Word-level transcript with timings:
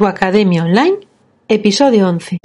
Tu 0.00 0.06
Academia 0.06 0.64
Online, 0.64 0.96
episodio 1.46 2.08
11. 2.08 2.38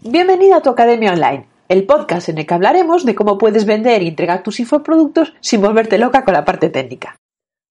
Bienvenida 0.00 0.56
a 0.56 0.62
Tu 0.62 0.70
Academia 0.70 1.12
Online, 1.12 1.46
el 1.68 1.84
podcast 1.84 2.30
en 2.30 2.38
el 2.38 2.46
que 2.46 2.54
hablaremos 2.54 3.04
de 3.04 3.14
cómo 3.14 3.36
puedes 3.36 3.66
vender 3.66 4.00
y 4.00 4.08
entregar 4.08 4.42
tus 4.42 4.58
infoproductos 4.58 5.34
sin 5.40 5.60
volverte 5.60 5.98
loca 5.98 6.24
con 6.24 6.32
la 6.32 6.46
parte 6.46 6.70
técnica. 6.70 7.18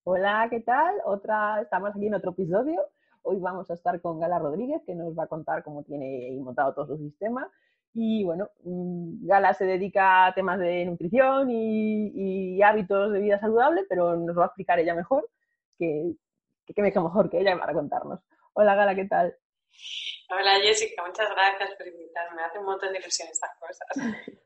Hola, 0.04 0.46
¿qué 0.52 0.60
tal? 0.60 0.98
Otra, 1.06 1.64
estamos 1.64 1.90
aquí 1.96 2.06
en 2.06 2.14
otro 2.14 2.30
episodio. 2.30 2.80
Hoy 3.24 3.40
vamos 3.40 3.72
a 3.72 3.74
estar 3.74 4.00
con 4.02 4.20
Gala 4.20 4.38
Rodríguez, 4.38 4.84
que 4.86 4.94
nos 4.94 5.18
va 5.18 5.24
a 5.24 5.28
contar 5.28 5.64
cómo 5.64 5.82
tiene 5.82 6.30
montado 6.44 6.76
todo 6.76 6.96
su 6.96 6.98
sistema 7.00 7.50
y 7.98 8.26
bueno, 8.26 8.50
Gala 8.62 9.54
se 9.54 9.66
dedica 9.66 10.26
a 10.26 10.34
temas 10.34 10.60
de 10.60 10.84
nutrición 10.84 11.50
y, 11.50 12.62
hábitos 12.62 13.14
de 13.14 13.22
vida 13.22 13.40
saludable, 13.40 13.86
pero 13.88 14.18
nos 14.18 14.38
va 14.38 14.44
a 14.44 14.46
explicar 14.48 14.80
ella 14.80 14.94
mejor, 14.94 15.30
que, 15.80 16.12
que, 16.66 16.82
mejor 16.82 17.30
que 17.30 17.40
ella 17.40 17.58
para 17.58 17.74
contarnos. 17.74 18.20
Hola 18.54 18.76
Gala, 18.76 18.96
¿qué 18.96 19.06
tal? 19.06 19.38
Hola 20.30 20.60
Jessica, 20.62 21.06
muchas 21.06 21.30
gracias 21.30 21.72
por 21.78 21.88
invitarme. 21.88 22.36
Me 22.36 22.44
hace 22.44 22.60
un 22.60 22.66
montón 22.66 22.92
de 22.92 23.00
ilusión 23.00 23.30
estas 23.32 23.52
cosas. 23.60 23.88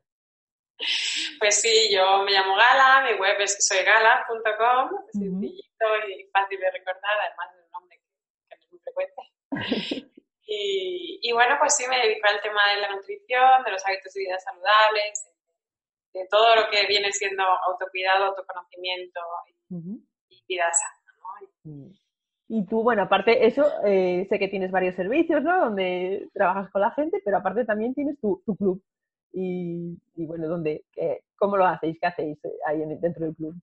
pues 1.39 1.55
sí, 1.55 1.89
yo 1.91 2.23
me 2.23 2.31
llamo 2.31 2.55
Gala, 2.55 3.09
mi 3.09 3.19
web 3.19 3.35
es 3.39 3.57
soygala.com, 3.65 4.91
sencillito 5.11 5.85
y 6.07 6.29
fácil 6.31 6.59
de 6.59 6.71
recordar, 6.71 7.17
además 7.25 7.55
de 7.55 7.63
un 7.63 7.71
nombre 7.71 7.97
que, 7.97 8.05
que 8.47 8.55
no 8.55 8.61
es 8.61 8.71
muy 8.71 8.79
frecuente. 8.79 10.11
Y, 10.51 11.31
bueno, 11.31 11.57
pues 11.59 11.75
sí, 11.75 11.85
me 11.87 11.97
dedico 11.99 12.27
al 12.27 12.41
tema 12.41 12.73
de 12.73 12.81
la 12.81 12.95
nutrición, 12.95 13.63
de 13.63 13.71
los 13.71 13.85
hábitos 13.85 14.11
de 14.11 14.21
vida 14.21 14.39
saludables, 14.39 15.27
de, 16.11 16.25
todo 16.27 16.55
lo 16.55 16.69
que 16.71 16.87
viene 16.87 17.11
siendo 17.11 17.43
autocuidado, 17.43 18.25
autoconocimiento 18.25 19.19
y, 19.69 20.43
vida 20.47 20.71
sana. 20.73 21.53
¿no? 21.65 21.91
Y 22.47 22.65
tú, 22.65 22.81
bueno, 22.81 23.03
aparte 23.03 23.45
eso, 23.45 23.63
eh, 23.85 24.25
sé 24.27 24.39
que 24.39 24.47
tienes 24.47 24.71
varios 24.71 24.95
servicios, 24.95 25.43
¿no? 25.43 25.65
Donde 25.65 26.27
trabajas 26.33 26.71
con 26.71 26.81
la 26.81 26.89
gente, 26.91 27.21
pero 27.23 27.37
aparte 27.37 27.63
también 27.63 27.93
tienes 27.93 28.19
tu, 28.19 28.41
club. 28.57 28.81
Y, 29.31 29.99
bueno, 30.15 30.47
¿dónde, 30.47 30.83
¿cómo 31.37 31.57
lo 31.57 31.67
hacéis? 31.67 31.99
¿Qué 32.01 32.07
hacéis 32.07 32.43
eh, 32.43 32.57
ahí 32.65 32.79
dentro 32.99 33.25
del 33.25 33.35
club? 33.35 33.53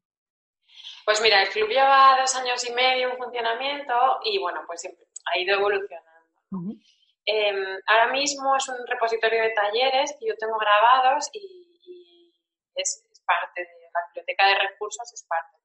Pues 1.05 1.21
mira, 1.21 1.43
el 1.43 1.49
club 1.49 1.69
lleva 1.69 2.17
dos 2.21 2.33
años 2.37 2.65
y 2.69 2.73
medio 2.73 3.11
en 3.11 3.17
funcionamiento 3.17 3.95
y 4.25 4.39
bueno, 4.39 4.61
pues 4.69 4.83
siempre 4.83 5.05
ha 5.35 5.39
ido 5.41 5.57
evolucionando 5.57 6.16
Em, 7.25 7.81
ahora 7.87 8.13
mismo 8.13 8.55
es 8.57 8.69
un 8.69 8.87
repositorio 8.87 9.43
de 9.43 9.51
talleres 9.51 10.15
que 10.19 10.27
yo 10.27 10.37
tengo 10.39 10.57
grabados 10.59 11.29
y, 11.33 12.33
es, 12.75 13.03
parte 13.27 13.61
de 13.61 13.91
la 13.93 14.01
biblioteca 14.07 14.47
de 14.47 14.55
recursos, 14.69 15.13
es 15.13 15.27
parte. 15.29 15.57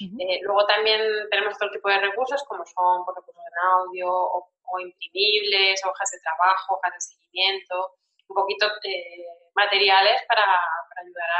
Eh, 0.00 0.38
luego 0.42 0.64
también 0.66 1.02
tenemos 1.30 1.54
otro 1.56 1.70
tipo 1.72 1.88
de 1.90 1.98
recursos 1.98 2.42
como 2.44 2.64
son 2.64 3.04
por 3.04 3.14
pues, 3.14 3.16
recursos 3.16 3.44
en 3.44 3.58
audio 3.68 4.08
o, 4.08 4.80
imprimibles, 4.80 5.84
hojas 5.84 6.10
de 6.12 6.20
trabajo, 6.20 6.76
hojas 6.76 6.94
de 6.94 7.00
seguimiento, 7.00 7.96
un 8.28 8.34
poquito 8.36 8.66
eh, 8.84 9.26
materiales 9.54 10.22
para, 10.28 10.44
ayudar 10.44 11.30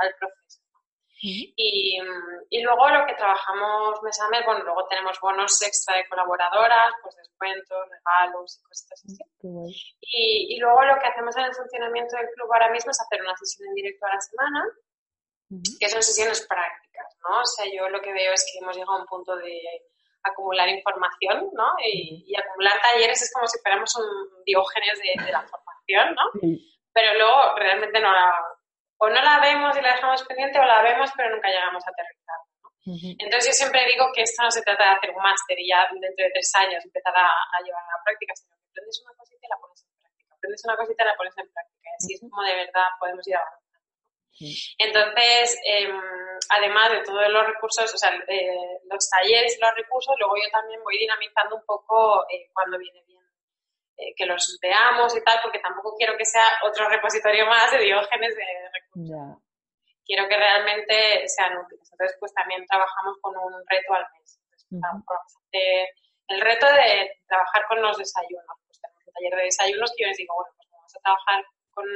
al 0.00 0.14
proceso. 0.18 0.63
Y, 1.26 1.98
y, 2.50 2.62
luego 2.62 2.86
lo 2.90 3.06
que 3.06 3.14
trabajamos 3.14 4.02
mes 4.02 4.20
a 4.20 4.28
mes, 4.28 4.44
bueno, 4.44 4.62
luego 4.62 4.86
tenemos 4.88 5.18
bonos 5.20 5.56
extra 5.62 5.96
de 5.96 6.06
colaboradoras, 6.06 6.92
pues 7.02 7.16
descuentos, 7.16 7.88
regalos 7.88 8.58
y 8.58 8.62
cosas 8.62 8.92
así. 8.92 9.16
Y, 10.02 10.54
y, 10.54 10.58
luego 10.58 10.84
lo 10.84 10.98
que 11.00 11.06
hacemos 11.06 11.34
en 11.38 11.44
el 11.44 11.54
funcionamiento 11.54 12.16
del 12.16 12.28
club 12.34 12.52
ahora 12.52 12.70
mismo 12.70 12.90
es 12.90 13.00
hacer 13.00 13.22
una 13.22 13.34
sesión 13.36 13.68
en 13.68 13.74
directo 13.74 14.04
a 14.04 14.14
la 14.14 14.20
semana, 14.20 14.64
que 15.80 15.88
son 15.88 16.02
sesiones 16.02 16.46
prácticas, 16.46 17.16
¿no? 17.26 17.40
O 17.40 17.46
sea, 17.46 17.64
yo 17.72 17.88
lo 17.88 18.02
que 18.02 18.12
veo 18.12 18.34
es 18.34 18.44
que 18.44 18.58
hemos 18.58 18.76
llegado 18.76 18.98
a 18.98 19.00
un 19.00 19.06
punto 19.06 19.34
de 19.36 19.62
acumular 20.24 20.68
información, 20.68 21.48
¿no? 21.54 21.72
Y, 21.82 22.36
acumular 22.36 22.78
talleres 22.82 23.22
es 23.22 23.32
como 23.32 23.46
si 23.46 23.58
fuéramos 23.60 23.96
un 23.96 24.44
diógenes 24.44 25.00
de, 25.00 25.24
de 25.24 25.32
la 25.32 25.40
formación, 25.40 26.14
¿no? 26.14 26.58
Pero 26.92 27.14
luego 27.14 27.56
realmente 27.56 27.98
no 27.98 28.12
la 28.12 28.30
o 28.98 29.08
no 29.08 29.20
la 29.22 29.40
vemos 29.40 29.76
y 29.76 29.80
la 29.80 29.94
dejamos 29.94 30.24
pendiente 30.24 30.58
o 30.58 30.64
la 30.64 30.82
vemos 30.82 31.10
pero 31.16 31.30
nunca 31.34 31.48
llegamos 31.48 31.82
a 31.86 31.90
aterrizar. 31.90 32.40
Entonces 32.86 33.46
yo 33.48 33.52
siempre 33.64 33.80
digo 33.86 34.12
que 34.12 34.22
esto 34.22 34.42
no 34.42 34.50
se 34.50 34.60
trata 34.60 34.84
de 34.84 34.90
hacer 34.96 35.10
un 35.10 35.22
máster 35.22 35.58
y 35.58 35.68
ya 35.68 35.88
dentro 35.88 36.24
de 36.24 36.30
tres 36.32 36.52
años 36.54 36.84
empezar 36.84 37.16
a, 37.16 37.62
llevar 37.64 37.82
a 37.82 37.96
la 37.96 38.04
práctica, 38.04 38.36
sino 38.36 38.52
que 38.60 38.68
aprendes 38.68 39.00
una 39.00 39.16
cosita 39.16 39.40
y 39.40 39.48
la 39.48 39.56
pones 39.56 39.80
en 39.80 39.96
práctica, 39.96 40.34
aprendes 40.36 40.64
una 40.64 40.76
cosita 40.76 41.02
y 41.02 41.06
la 41.06 41.16
pones 41.16 41.38
en 41.38 41.48
práctica. 41.48 41.88
Y 41.88 41.96
así 41.96 42.14
es 42.14 42.20
como 42.20 42.42
de 42.42 42.54
verdad 42.54 42.88
podemos 43.00 43.26
ir 43.26 43.36
avanzando. 43.36 43.64
Entonces, 44.78 45.58
em, 45.64 45.96
además 46.50 46.90
de 46.90 47.00
todos 47.04 47.28
los 47.30 47.46
recursos, 47.46 47.94
o 47.94 47.96
sea, 47.96 48.10
eh, 48.28 48.80
los 48.90 49.08
talleres 49.08 49.56
y 49.56 49.60
los 49.60 49.74
recursos, 49.76 50.14
luego 50.18 50.34
yo 50.36 50.50
también 50.50 50.82
voy 50.82 50.98
dinamizando 50.98 51.56
un 51.56 51.64
poco 51.64 52.26
eh, 52.28 52.50
cuando 52.52 52.76
viene 52.76 53.02
bien 53.06 53.23
eh, 53.96 54.14
que 54.16 54.26
los 54.26 54.58
veamos 54.60 55.16
y 55.16 55.22
tal, 55.22 55.38
porque 55.42 55.58
tampoco 55.60 55.96
quiero 55.96 56.16
que 56.16 56.24
sea 56.24 56.44
otro 56.64 56.88
repositorio 56.88 57.46
más 57.46 57.70
de 57.70 57.78
diógenes 57.78 58.34
de 58.34 58.44
recursos. 58.72 59.38
Quiero 60.04 60.28
que 60.28 60.36
realmente 60.36 61.26
sean 61.28 61.56
útiles. 61.56 61.88
Entonces, 61.92 62.16
pues 62.20 62.34
también 62.34 62.66
trabajamos 62.66 63.16
con 63.22 63.36
un 63.36 63.52
reto 63.66 63.94
al 63.94 64.06
mes. 64.12 64.40
el 66.28 66.40
reto 66.40 66.66
de 66.66 67.20
trabajar 67.26 67.66
con 67.68 67.80
los 67.80 67.96
desayunos. 67.96 68.56
Pues 68.66 68.80
tenemos 68.80 69.06
un 69.06 69.12
taller 69.12 69.34
de 69.36 69.44
desayunos 69.44 69.92
que 69.96 70.02
yo 70.04 70.08
les 70.08 70.16
digo, 70.18 70.34
bueno, 70.34 70.52
pues 70.56 70.68
vamos 70.70 70.92
a 70.96 71.00
trabajar 71.00 71.44
con, 71.72 71.86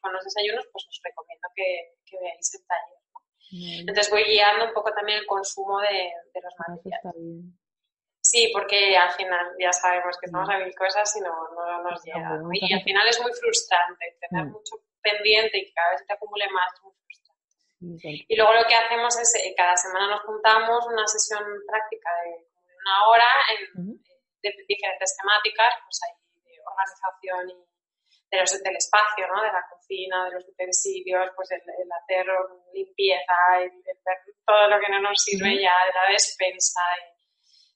con 0.00 0.12
los 0.12 0.24
desayunos, 0.24 0.68
pues 0.72 0.86
os 0.88 1.00
recomiendo 1.02 1.48
que, 1.54 1.96
que 2.04 2.16
veáis 2.20 2.54
el 2.54 2.66
taller. 2.66 2.98
Entonces 3.50 4.10
voy 4.10 4.24
guiando 4.24 4.66
un 4.66 4.74
poco 4.74 4.92
también 4.92 5.20
el 5.20 5.26
consumo 5.26 5.80
de, 5.80 6.12
de 6.34 6.40
los 6.42 6.54
ah, 6.58 6.64
materiales. 6.68 7.14
Sí, 8.28 8.50
porque 8.52 8.94
al 8.94 9.10
final 9.12 9.56
ya 9.58 9.72
sabemos 9.72 10.18
que 10.20 10.26
estamos 10.26 10.50
a 10.50 10.58
mil 10.58 10.74
cosas 10.74 11.08
y 11.16 11.20
no, 11.20 11.32
no 11.56 11.82
nos 11.82 12.04
llega. 12.04 12.36
Y 12.52 12.74
al 12.74 12.82
final 12.82 13.08
es 13.08 13.18
muy 13.22 13.32
frustrante 13.32 14.18
tener 14.20 14.44
mm. 14.44 14.52
mucho 14.52 14.76
pendiente 15.00 15.56
y 15.56 15.64
que 15.64 15.72
cada 15.72 15.92
vez 15.92 16.04
te 16.06 16.12
acumule 16.12 16.44
más 16.50 16.68
es 16.74 16.82
muy 16.82 16.92
frustrante. 16.92 18.26
Y 18.28 18.36
luego 18.36 18.52
lo 18.52 18.68
que 18.68 18.74
hacemos 18.74 19.16
es, 19.16 19.34
eh, 19.34 19.54
cada 19.56 19.74
semana 19.78 20.10
nos 20.10 20.20
juntamos 20.24 20.86
una 20.88 21.06
sesión 21.06 21.40
práctica 21.66 22.10
de 22.24 22.44
una 22.76 23.08
hora 23.08 23.30
en, 23.56 23.96
de 23.96 24.54
diferentes 24.68 25.16
temáticas, 25.16 25.72
pues 25.88 25.98
hay 26.04 26.12
de 26.44 26.60
organización 26.60 27.48
y 27.48 27.68
de 28.28 28.40
los, 28.40 28.62
del 28.62 28.76
espacio, 28.76 29.24
¿no? 29.32 29.40
de 29.40 29.52
la 29.52 29.64
cocina, 29.72 30.26
de 30.26 30.32
los 30.32 30.44
utensilios, 30.48 31.30
pues 31.34 31.50
el, 31.52 31.62
hacer 31.64 32.26
limpieza, 32.74 33.32
el, 33.56 33.72
ver 34.04 34.20
todo 34.44 34.68
lo 34.68 34.78
que 34.80 34.92
no 34.92 35.00
nos 35.00 35.16
sirve 35.16 35.56
ya, 35.56 35.72
de 35.88 35.96
la 35.96 36.12
despensa. 36.12 36.82
Y, 37.00 37.17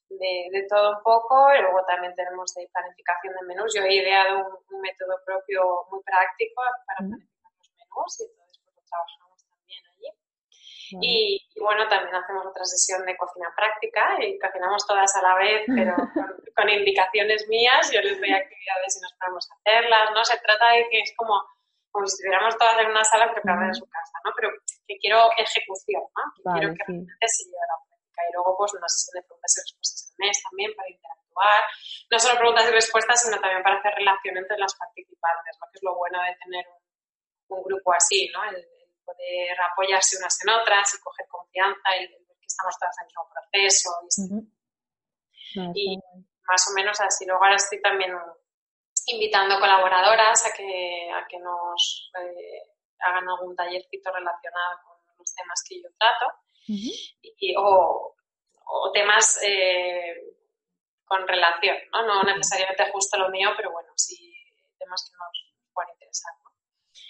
de, 0.09 0.65
todo 0.69 0.97
un 0.97 1.03
poco 1.03 1.53
y 1.53 1.61
luego 1.61 1.83
también 1.85 2.13
tenemos 2.15 2.53
de 2.53 2.67
planificación 2.71 3.33
de 3.33 3.47
menús. 3.47 3.73
Yo 3.73 3.83
he 3.83 3.95
ideado 3.95 4.61
un, 4.69 4.81
método 4.81 5.15
propio 5.25 5.85
muy 5.91 6.01
práctico 6.03 6.61
para 6.85 7.07
planificar 7.07 7.51
los 7.55 7.71
menús 7.77 8.19
y 8.19 8.23
entonces 8.23 8.61
pues, 8.63 8.75
lo 8.75 8.83
trabajamos 8.83 9.39
también 9.47 9.83
allí. 9.87 10.09
Y, 11.01 11.59
bueno, 11.59 11.87
también 11.87 12.15
hacemos 12.15 12.45
otra 12.45 12.65
sesión 12.65 13.05
de 13.05 13.17
cocina 13.17 13.47
práctica 13.55 14.17
y 14.19 14.37
cocinamos 14.37 14.85
todas 14.85 15.15
a 15.15 15.21
la 15.21 15.35
vez, 15.35 15.63
pero 15.67 15.95
con, 16.55 16.69
indicaciones 16.69 17.47
mías. 17.47 17.91
Yo 17.91 18.01
les 18.01 18.19
doy 18.19 18.31
actividades 18.31 18.97
y 18.97 19.01
nos 19.01 19.13
ponemos 19.19 19.49
a 19.49 19.55
hacerlas, 19.55 20.11
¿no? 20.13 20.23
Se 20.25 20.37
trata 20.39 20.71
de 20.71 20.87
que 20.89 20.99
es 20.99 21.13
como, 21.15 21.41
como 21.91 22.05
si 22.05 22.13
estuviéramos 22.13 22.57
todas 22.57 22.77
en 22.79 22.91
una 22.91 23.03
sala 23.03 23.31
preparadas 23.31 23.79
en 23.79 23.81
su 23.81 23.89
casa, 23.89 24.19
¿no? 24.25 24.31
Pero 24.35 24.49
que 24.85 24.97
quiero 24.97 25.31
ejecución, 25.37 26.03
¿no? 26.03 26.23
Que 26.35 26.59
quiero 26.59 26.73
que 26.75 26.83
realmente 26.85 27.27
se 27.27 27.45
lleve 27.45 27.57
a 27.57 27.67
la. 27.71 27.92
Y 28.21 28.33
luego, 28.33 28.55
pues, 28.57 28.73
una 28.73 28.87
sesión 28.87 29.21
de 29.21 29.27
preguntas 29.27 29.57
y 29.57 29.61
respuestas 29.61 30.03
mes 30.17 30.41
también 30.43 30.71
para 30.75 30.89
interactuar, 30.89 31.63
no 32.11 32.19
solo 32.19 32.37
preguntas 32.37 32.67
y 32.69 32.71
respuestas, 32.71 33.21
sino 33.21 33.39
también 33.39 33.63
para 33.63 33.79
hacer 33.79 33.93
relación 33.95 34.37
entre 34.37 34.57
las 34.57 34.75
participantes, 34.75 35.57
lo 35.59 35.67
que 35.71 35.77
es 35.77 35.83
lo 35.83 35.95
bueno 35.95 36.21
de 36.21 36.35
tener 36.43 36.65
un, 37.49 37.63
grupo 37.63 37.93
así, 37.93 38.29
¿no? 38.33 38.43
El, 38.45 38.67
poder 39.03 39.59
apoyarse 39.59 40.15
unas 40.17 40.41
en 40.43 40.49
otras 40.49 40.95
y 40.95 41.01
coger 41.01 41.27
confianza 41.27 41.95
y 41.97 42.07
ver 42.07 42.23
que 42.39 42.47
estamos 42.47 42.73
todas 42.79 42.95
en 42.97 43.03
el 43.03 43.07
mismo 43.07 43.27
proceso. 43.35 43.89
Y, 45.75 45.99
más 46.47 46.67
o 46.69 46.73
menos 46.73 46.99
así. 47.01 47.25
Luego 47.25 47.43
ahora 47.43 47.57
estoy 47.57 47.81
también 47.81 48.15
invitando 49.07 49.59
colaboradoras 49.59 50.45
a 50.45 50.53
que, 50.53 51.11
a 51.13 51.27
que 51.27 51.37
nos 51.39 52.11
eh, 52.17 52.63
hagan 52.99 53.27
algún 53.27 53.55
tallercito 53.55 54.11
relacionado 54.11 54.79
con 54.85 55.17
los 55.19 55.35
temas 55.35 55.61
que 55.67 55.81
yo 55.81 55.89
trato. 55.99 56.31
Y, 56.67 57.55
o, 57.57 58.15
o 58.65 58.91
temas 58.91 59.39
eh, 59.43 60.15
con 61.05 61.27
relación, 61.27 61.75
¿no? 61.91 62.05
No 62.07 62.23
necesariamente 62.23 62.91
justo 62.91 63.17
lo 63.17 63.29
mío, 63.29 63.49
pero 63.55 63.71
bueno, 63.71 63.89
sí 63.95 64.33
temas 64.79 65.09
que 65.09 65.17
nos 65.17 65.73
pueden 65.73 65.91
interesar, 65.93 66.33
¿no? 66.43 66.51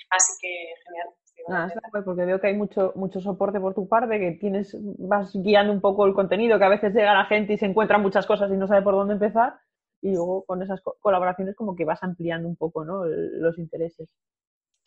Así 0.10 0.34
que 0.42 0.74
genial. 0.86 1.08
Ah, 1.50 1.68
porque 2.06 2.26
veo 2.26 2.40
que 2.40 2.48
hay 2.48 2.54
mucho, 2.54 2.94
mucho 2.96 3.20
soporte 3.20 3.60
por 3.60 3.74
tu 3.74 3.88
parte, 3.88 4.20
que 4.20 4.32
tienes, 4.40 4.78
vas 5.00 5.32
guiando 5.34 5.74
un 5.74 5.82
poco 5.82 6.06
el 6.06 6.14
contenido, 6.14 6.58
que 6.58 6.66
a 6.66 6.70
veces 6.70 6.94
llega 6.94 7.14
la 7.14 7.26
gente 7.26 7.54
y 7.54 7.58
se 7.58 7.66
encuentra 7.66 7.98
muchas 7.98 8.26
cosas 8.26 8.52
y 8.52 8.58
no 8.58 8.68
sabe 8.68 8.82
por 8.82 8.94
dónde 8.94 9.16
empezar, 9.16 9.60
y 10.02 10.14
luego 10.14 10.46
con 10.46 10.62
esas 10.62 10.82
colaboraciones 11.00 11.56
como 11.56 11.76
que 11.76 11.86
vas 11.86 12.02
ampliando 12.04 12.48
un 12.48 12.56
poco 12.56 12.86
¿no? 12.86 13.06
los 13.06 13.58
intereses. 13.58 14.10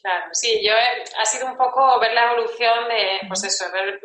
Claro, 0.01 0.29
sí, 0.33 0.61
yo 0.63 0.73
ha 0.75 1.25
sido 1.25 1.47
un 1.47 1.57
poco 1.57 1.99
ver 1.99 2.13
la 2.13 2.31
evolución 2.31 2.89
de, 2.89 3.21
pues 3.27 3.43
eso, 3.45 3.65
ver, 3.73 3.99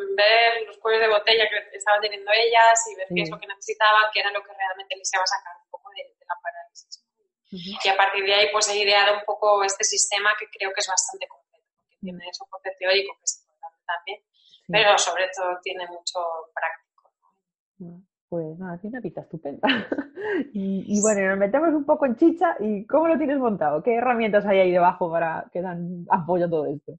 los 0.65 0.77
cuellos 0.77 1.01
de 1.01 1.07
botella 1.07 1.47
que 1.47 1.77
estaban 1.77 2.01
teniendo 2.01 2.31
ellas 2.31 2.79
y 2.89 2.95
ver 2.95 3.07
qué 3.13 3.21
es 3.21 3.29
lo 3.29 3.37
que 3.37 3.47
necesitaban, 3.47 4.09
qué 4.13 4.21
era 4.21 4.31
lo 4.31 4.41
que 4.41 4.53
realmente 4.53 4.95
les 4.95 5.13
iba 5.13 5.21
a 5.21 5.27
sacar 5.27 5.53
un 5.63 5.69
poco 5.69 5.89
de, 5.91 6.15
la 6.25 6.35
parálisis. 6.41 7.03
Y 7.51 7.89
a 7.89 7.97
partir 7.97 8.23
de 8.23 8.33
ahí, 8.33 8.51
pues 8.51 8.69
he 8.69 8.77
ideado 8.77 9.13
un 9.17 9.25
poco 9.25 9.63
este 9.63 9.83
sistema 9.83 10.33
que 10.39 10.47
creo 10.49 10.71
que 10.73 10.79
es 10.79 10.87
bastante 10.87 11.27
completo, 11.27 11.67
porque 11.75 11.97
tiene 11.99 12.33
soporte 12.33 12.71
teórico 12.79 13.13
que 13.19 13.25
es 13.25 13.43
importante 13.43 13.79
también, 13.85 14.23
pero 14.67 14.97
sobre 14.97 15.29
todo 15.35 15.59
tiene 15.61 15.85
mucho 15.87 16.19
práctico. 16.55 18.10
Pues 18.31 18.57
nada, 18.59 18.77
tiene 18.77 18.95
una 18.95 19.01
pita 19.01 19.19
estupenda. 19.19 19.67
y, 20.53 21.01
bueno, 21.01 21.27
nos 21.27 21.37
metemos 21.37 21.73
un 21.73 21.83
poco 21.83 22.05
en 22.05 22.15
chicha. 22.15 22.55
¿Y 22.61 22.87
cómo 22.87 23.09
lo 23.09 23.17
tienes 23.17 23.37
montado? 23.37 23.83
¿Qué 23.83 23.95
herramientas 23.95 24.45
hay 24.45 24.59
ahí 24.59 24.71
debajo 24.71 25.11
para 25.11 25.43
que 25.51 25.61
dan 25.61 26.05
apoyo 26.09 26.45
a 26.45 26.49
todo 26.49 26.65
esto? 26.65 26.93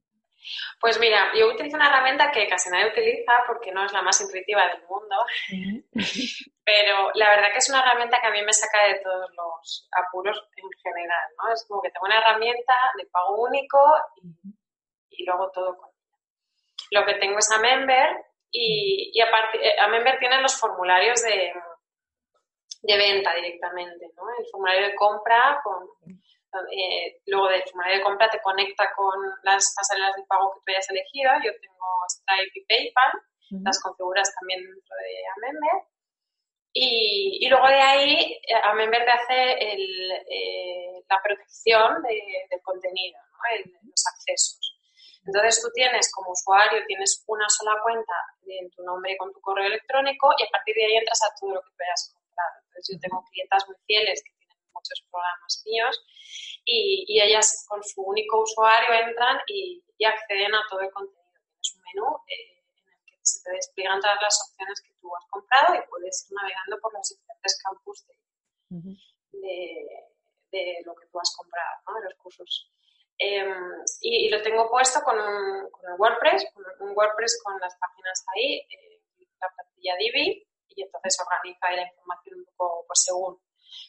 Pues 0.79 0.99
mira, 0.99 1.31
yo 1.35 1.51
utilizo 1.51 1.75
una 1.75 1.87
herramienta 1.87 2.29
que 2.29 2.47
casi 2.47 2.69
nadie 2.69 2.91
utiliza 2.91 3.31
porque 3.47 3.71
no 3.71 3.83
es 3.83 3.91
la 3.93 4.03
más 4.03 4.21
intuitiva 4.21 4.61
del 4.67 4.83
mundo, 4.87 5.15
pero 6.63 7.09
la 7.15 7.29
verdad 7.29 7.51
que 7.51 7.57
es 7.57 7.69
una 7.69 7.81
herramienta 7.81 8.21
que 8.21 8.27
a 8.27 8.31
mí 8.31 8.43
me 8.43 8.53
saca 8.53 8.83
de 8.89 8.99
todos 8.99 9.31
los 9.35 9.89
apuros 9.91 10.37
en 10.55 10.69
general, 10.83 11.29
¿no? 11.41 11.51
Es 11.51 11.65
como 11.67 11.81
que 11.81 11.89
tengo 11.89 12.05
una 12.05 12.19
herramienta 12.19 12.75
de 12.95 13.07
pago 13.07 13.41
único 13.41 13.79
y, 15.09 15.25
luego 15.25 15.49
todo 15.49 15.77
con 15.77 15.89
ella. 15.89 16.99
Lo 16.99 17.05
que 17.07 17.15
tengo 17.15 17.39
es 17.39 17.51
a 17.51 17.57
Member, 17.57 18.23
y, 18.55 19.19
aparte, 19.19 19.57
eh, 19.67 19.79
a 19.79 19.87
Member 19.87 20.19
tienen 20.19 20.43
los 20.43 20.55
formularios 20.55 21.23
de, 21.23 21.51
de 22.83 22.97
venta 22.97 23.33
directamente, 23.33 24.05
¿no? 24.15 24.23
El 24.37 24.45
formulario 24.51 24.87
de 24.87 24.95
compra 24.95 25.59
con... 25.63 25.89
Eh, 26.71 27.19
luego 27.25 27.47
del 27.47 27.63
formulario 27.63 27.97
de 27.97 28.03
compra 28.03 28.29
te 28.29 28.39
conecta 28.39 28.93
con 28.95 29.17
las 29.41 29.73
pasarelas 29.75 30.15
de 30.15 30.23
pago 30.27 30.53
que 30.53 30.59
tú 30.59 30.71
hayas 30.71 30.89
elegido. 30.91 31.31
Yo 31.43 31.51
tengo 31.59 31.85
Stripe 32.07 32.51
y 32.53 32.65
PayPal, 32.65 33.11
las 33.63 33.81
configuras 33.81 34.31
también 34.39 34.61
dentro 34.61 34.95
de 34.95 35.23
Amember. 35.35 35.87
Y, 36.73 37.39
y, 37.41 37.49
luego 37.49 37.67
de 37.67 37.81
ahí, 37.81 38.39
eh, 38.47 38.53
Amember 38.65 39.03
te 39.03 39.11
hace 39.11 39.73
el, 39.73 40.09
la 41.09 41.19
protección 41.23 42.03
del 42.03 42.61
contenido, 42.61 43.17
¿no? 43.31 43.65
los 43.89 44.03
accesos. 44.13 44.72
Entonces 45.25 45.61
tú 45.61 45.69
tienes 45.73 46.11
como 46.11 46.31
usuario, 46.31 46.83
tienes 46.85 47.23
una 47.27 47.47
sola 47.47 47.79
cuenta 47.81 48.13
en 48.45 48.69
tu 48.71 48.83
nombre 48.83 49.15
con 49.17 49.31
tu 49.31 49.39
correo 49.39 49.67
electrónico 49.67 50.33
y 50.37 50.43
a 50.43 50.49
partir 50.51 50.75
de 50.75 50.85
ahí 50.85 50.95
entras 50.97 51.19
a 51.23 51.33
todo 51.39 51.55
lo 51.55 51.61
que 51.61 51.71
tú 51.71 51.83
hayas 51.83 52.13
comprado. 52.13 52.55
Entonces 52.67 52.95
yo 52.95 52.99
tengo 52.99 53.23
clientas 53.31 53.63
muy 53.67 53.77
fieles 53.87 54.21
que 54.23 54.33
tienen 54.35 54.57
muchos 54.73 54.99
programas 55.09 55.63
míos 55.65 55.95
y, 56.65 57.21
ellas 57.21 57.65
con 57.67 57.81
su 57.83 58.01
único 58.01 58.41
usuario 58.41 58.93
entran 58.93 59.39
y, 59.47 59.81
acceden 60.03 60.53
a 60.53 60.61
todo 60.69 60.81
el 60.81 60.91
contenido. 60.91 61.23
Tienes 61.31 61.75
un 61.75 61.81
menú 61.87 62.07
eh, 62.27 62.59
en 62.75 62.91
el 62.91 62.99
que 63.07 63.15
se 63.23 63.41
te 63.41 63.51
despliegan 63.51 64.01
todas 64.01 64.19
las 64.21 64.35
opciones 64.43 64.81
que 64.81 64.91
tú 64.99 65.15
has 65.15 65.25
comprado 65.29 65.75
y 65.75 65.87
puedes 65.87 66.27
ir 66.27 66.35
navegando 66.35 66.77
por 66.81 66.91
los 66.91 67.07
diferentes 67.07 67.57
campus 67.63 68.03
de, 68.03 68.19
lo 70.85 70.93
que 70.95 71.07
tú 71.07 71.19
has 71.19 71.33
comprado, 71.37 71.75
¿no? 71.87 71.95
de 71.95 72.03
los 72.03 72.15
cursos. 72.15 72.69
Em, 73.17 73.83
y, 74.01 74.29
lo 74.29 74.41
tengo 74.41 74.69
puesto 74.69 75.01
con 75.01 75.19
un, 75.19 75.69
con 75.69 75.83
WordPress, 75.97 76.51
con 76.53 76.89
un 76.89 76.95
WordPress 76.95 77.41
con 77.43 77.59
las 77.59 77.75
páginas 77.77 78.25
ahí, 78.35 78.57
eh, 78.69 79.01
la 79.39 79.49
plantilla 79.49 79.95
Divi, 79.97 80.47
y 80.69 80.81
entonces 80.81 81.17
organiza 81.21 81.71
la 81.71 81.87
información 81.87 82.39
un 82.39 82.55
poco 82.55 82.85
por 82.87 82.97
según. 82.97 83.39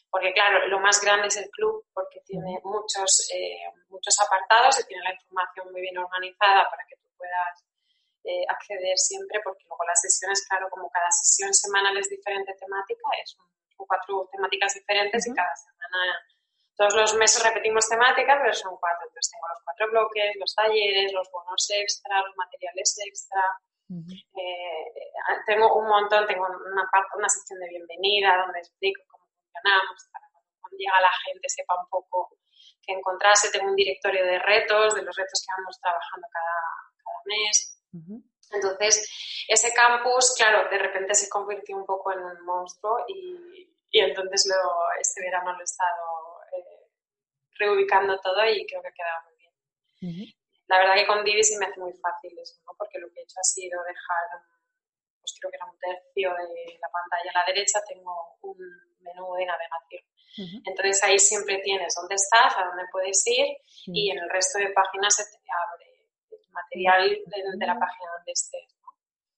Porque 0.09 0.33
claro, 0.33 0.67
lo 0.67 0.79
más 0.79 1.01
grande 1.01 1.27
es 1.27 1.37
el 1.37 1.49
club 1.49 1.85
porque 1.93 2.21
tiene 2.25 2.59
muchos, 2.63 3.29
eh, 3.33 3.69
muchos 3.89 4.15
apartados 4.19 4.79
y 4.79 4.85
tiene 4.85 5.03
la 5.03 5.13
información 5.13 5.71
muy 5.71 5.81
bien 5.81 5.97
organizada 5.97 6.69
para 6.69 6.85
que 6.87 6.95
tú 6.97 7.09
puedas 7.17 7.65
eh, 8.23 8.45
acceder 8.49 8.97
siempre, 8.97 9.39
porque 9.43 9.65
luego 9.67 9.83
las 9.85 10.01
sesiones, 10.01 10.45
claro, 10.47 10.69
como 10.69 10.89
cada 10.89 11.11
sesión 11.11 11.53
semanal 11.53 11.97
es 11.97 12.09
diferente 12.09 12.53
temática, 12.59 13.03
es 13.21 13.31
son 13.31 13.45
cuatro 13.85 14.27
temáticas 14.31 14.73
diferentes 14.73 15.27
y 15.27 15.33
cada 15.33 15.55
semana 15.55 16.17
todos 16.75 16.93
los 16.95 17.15
meses 17.15 17.43
repetimos 17.43 17.87
temática, 17.87 18.37
pero 18.41 18.53
son 18.53 18.75
cuatro. 18.79 19.07
Entonces 19.07 19.31
tengo 19.31 19.47
los 19.47 19.63
cuatro 19.63 19.87
bloques, 19.91 20.35
los 20.39 20.53
talleres, 20.53 21.13
los 21.13 21.29
bonos 21.31 21.67
extra, 21.69 22.21
los 22.21 22.35
materiales 22.35 22.95
extra. 23.05 23.41
Eh, 23.89 25.11
tengo 25.45 25.75
un 25.75 25.87
montón, 25.87 26.25
tengo 26.27 26.45
una 26.45 26.89
parte, 26.91 27.17
una 27.17 27.29
sección 27.29 27.59
de 27.59 27.69
bienvenida 27.69 28.37
donde 28.43 28.59
explico 28.59 29.03
cómo 29.07 29.23
funcionamos, 29.23 30.09
para 30.11 30.25
que 30.27 30.59
cuando 30.59 30.77
llega 30.77 31.01
la 31.01 31.13
gente 31.25 31.47
sepa 31.47 31.79
un 31.79 31.87
poco 31.87 32.37
qué 32.81 32.93
encontrarse. 32.93 33.51
Tengo 33.51 33.69
un 33.69 33.75
directorio 33.75 34.25
de 34.25 34.39
retos, 34.39 34.95
de 34.95 35.03
los 35.03 35.15
retos 35.15 35.45
que 35.45 35.53
vamos 35.55 35.79
trabajando 35.79 36.27
cada, 36.31 36.59
cada 36.99 37.21
mes. 37.25 37.71
Entonces, 38.51 39.45
ese 39.47 39.73
campus, 39.73 40.35
claro, 40.37 40.69
de 40.69 40.77
repente 40.77 41.13
se 41.13 41.29
convirtió 41.29 41.77
un 41.77 41.85
poco 41.85 42.11
en 42.11 42.19
un 42.19 42.45
monstruo 42.45 43.05
y, 43.07 43.71
y 43.89 43.99
entonces 43.99 44.45
lo, 44.49 44.91
este 44.99 45.21
verano 45.21 45.53
lo 45.53 45.61
he 45.61 45.63
estado 45.63 46.24
reubicando 47.55 48.19
todo 48.19 48.45
y 48.45 48.65
creo 48.65 48.81
que 48.81 48.89
ha 48.89 48.91
quedado 48.91 49.23
muy 49.25 49.35
bien. 49.37 50.33
La 50.67 50.79
verdad 50.79 50.95
que 50.95 51.07
con 51.07 51.23
Divi 51.23 51.43
se 51.43 51.57
me 51.57 51.65
hace 51.65 51.79
muy 51.79 51.93
fácil 51.93 52.37
eso, 52.39 52.55
¿no? 52.65 52.73
porque 52.77 52.99
lo 52.99 53.07
que 53.11 53.19
he 53.19 53.23
hecho 53.23 53.39
ha 53.39 53.43
sido 53.43 53.81
dejar, 53.83 54.41
pues 55.19 55.33
creo 55.39 55.51
que 55.51 55.57
era 55.57 55.65
un 55.65 55.77
tercio 55.77 56.29
de 56.33 56.79
la 56.79 56.89
pantalla 56.89 57.29
a 57.31 57.39
la 57.39 57.45
derecha, 57.45 57.81
tengo 57.87 58.37
un 58.41 58.57
menú 58.99 59.35
de 59.35 59.45
navegación. 59.45 60.03
Entonces 60.65 61.01
ahí 61.03 61.17
siempre 61.17 61.59
tienes 61.59 61.95
dónde 61.95 62.15
estás, 62.15 62.57
a 62.57 62.65
dónde 62.65 62.83
puedes 62.91 63.23
ir 63.27 63.55
y 63.85 64.11
en 64.11 64.19
el 64.19 64.29
resto 64.29 64.59
de 64.59 64.67
páginas 64.69 65.15
se 65.15 65.23
te 65.23 65.39
abre 65.47 65.85
el 66.29 66.51
material 66.51 67.09
de, 67.25 67.65
la 67.65 67.79
página 67.79 68.11
donde 68.17 68.31
estés. 68.31 68.75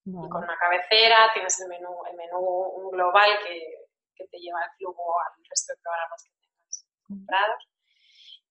Y 0.05 0.29
con 0.29 0.41
una 0.43 0.57
cabecera 0.57 1.29
tienes 1.33 1.59
el 1.61 1.67
menú, 1.67 2.01
el 2.09 2.15
menú 2.15 2.89
global 2.91 3.29
que, 3.45 3.87
que 4.15 4.27
te 4.27 4.39
lleva 4.39 4.63
el 4.63 4.71
flujo 4.77 5.19
al 5.19 5.43
resto 5.45 5.73
de 5.73 5.81
programas 5.83 6.23
que 6.23 6.31
tengas 6.41 6.85
comprados. 7.05 7.76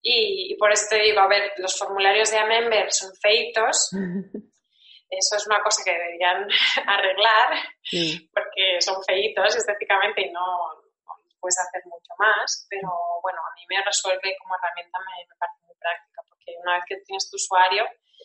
Y, 0.08 0.54
por 0.56 0.70
eso 0.70 0.86
te 0.88 1.02
digo, 1.02 1.18
a 1.18 1.26
ver, 1.26 1.52
los 1.58 1.76
formularios 1.76 2.30
de 2.30 2.38
Amember 2.38 2.92
son 2.92 3.10
feitos. 3.16 3.90
Eso 5.10 5.36
es 5.36 5.46
una 5.46 5.62
cosa 5.62 5.82
que 5.84 5.92
deberían 5.92 6.48
arreglar 6.86 7.54
porque 8.34 8.80
son 8.80 9.02
feitos 9.04 9.54
estéticamente 9.54 10.22
y 10.22 10.30
no, 10.30 10.42
puedes 11.40 11.58
hacer 11.58 11.82
mucho 11.86 12.14
más. 12.18 12.66
Pero 12.70 12.88
bueno, 13.22 13.38
a 13.38 13.54
mí 13.54 13.62
me 13.68 13.82
resuelve 13.82 14.36
como 14.38 14.54
herramienta, 14.54 14.98
me, 14.98 15.26
parece 15.38 15.58
muy 15.66 15.74
práctica 15.74 16.22
porque 16.28 16.54
una 16.62 16.74
vez 16.74 16.84
que 16.86 16.96
tienes 17.06 17.30
tu 17.30 17.36
usuario, 17.36 17.84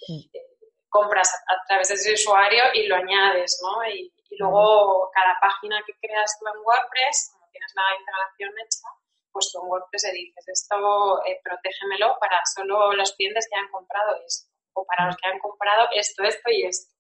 eh, 0.09 0.57
compras 0.89 1.33
a, 1.47 1.65
través 1.67 1.89
de 1.89 1.95
ese 1.95 2.13
usuario 2.13 2.63
y 2.73 2.85
lo 2.85 2.95
añades, 2.95 3.59
¿no? 3.61 3.83
Y, 3.89 4.13
y 4.29 4.37
luego 4.37 5.09
cada 5.13 5.37
página 5.41 5.81
que 5.85 5.93
creas 6.01 6.37
tú 6.39 6.45
en 6.47 6.61
WordPress, 6.61 7.31
como 7.33 7.49
tienes 7.51 7.71
la 7.73 7.83
integración 7.97 8.51
hecha, 8.59 9.00
pues 9.31 9.51
tú 9.51 9.61
en 9.61 9.69
WordPress 9.69 10.03
le 10.05 10.13
dices, 10.13 10.45
esto 10.47 11.23
eh, 11.25 11.39
protégemelo 11.43 12.17
para 12.19 12.41
solo 12.45 12.93
los 12.93 13.13
clientes 13.13 13.47
que 13.49 13.59
han 13.59 13.69
comprado 13.69 14.15
esto, 14.25 14.49
o 14.73 14.85
para 14.85 15.07
los 15.07 15.15
que 15.17 15.27
han 15.27 15.39
comprado 15.39 15.87
esto, 15.93 16.23
esto 16.23 16.49
y 16.49 16.65
esto. 16.65 16.93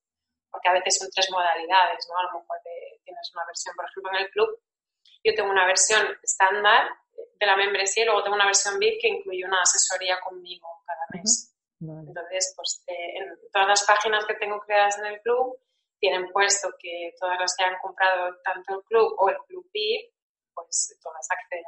Porque 0.49 0.69
a 0.69 0.73
veces 0.73 0.97
son 0.97 1.09
tres 1.13 1.29
modalidades, 1.31 2.07
¿no? 2.09 2.17
A 2.17 2.23
lo 2.23 2.39
mejor 2.39 2.57
tienes 3.03 3.31
una 3.33 3.45
versión, 3.45 3.75
por 3.75 3.85
ejemplo, 3.85 4.11
en 4.11 4.25
el 4.25 4.31
club, 4.31 4.49
yo 5.23 5.35
tengo 5.35 5.51
una 5.51 5.65
versión 5.65 6.05
estándar 6.23 6.89
de 7.39 7.45
la 7.45 7.55
membresía 7.55 8.03
y 8.03 8.05
luego 8.05 8.23
tengo 8.23 8.35
una 8.35 8.45
versión 8.45 8.79
VIP 8.79 9.01
que 9.01 9.07
incluye 9.07 9.45
una 9.45 9.61
asesoría 9.61 10.19
conmigo 10.19 10.67
cada 10.85 11.05
mes. 11.13 11.53
Entonces, 11.79 12.53
pues 12.55 12.83
eh, 12.87 13.17
en 13.17 13.37
todas 13.51 13.67
las 13.67 13.83
páginas 13.85 14.25
que 14.25 14.35
tengo 14.35 14.59
creadas 14.59 14.99
en 14.99 15.05
el 15.05 15.21
club 15.21 15.57
tienen 15.99 16.31
puesto 16.31 16.69
que 16.79 17.13
todas 17.19 17.39
las 17.39 17.55
que 17.55 17.63
han 17.63 17.77
comprado 17.79 18.35
tanto 18.43 18.75
el 18.75 18.83
club 18.83 19.15
o 19.17 19.29
el 19.29 19.37
club 19.47 19.67
VIP, 19.73 20.13
pues 20.53 20.97
todas 21.01 21.27
acceden 21.31 21.63